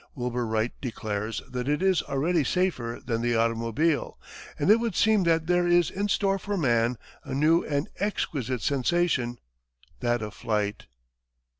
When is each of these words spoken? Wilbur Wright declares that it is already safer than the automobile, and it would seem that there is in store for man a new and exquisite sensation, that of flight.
Wilbur 0.15 0.47
Wright 0.47 0.71
declares 0.81 1.43
that 1.47 1.69
it 1.69 1.83
is 1.83 2.01
already 2.01 2.43
safer 2.43 2.99
than 3.05 3.21
the 3.21 3.35
automobile, 3.35 4.17
and 4.57 4.71
it 4.71 4.77
would 4.77 4.95
seem 4.95 5.25
that 5.25 5.45
there 5.45 5.67
is 5.67 5.91
in 5.91 6.07
store 6.07 6.39
for 6.39 6.57
man 6.57 6.97
a 7.23 7.35
new 7.35 7.63
and 7.63 7.87
exquisite 7.99 8.63
sensation, 8.63 9.37
that 9.99 10.23
of 10.23 10.33
flight. 10.33 10.87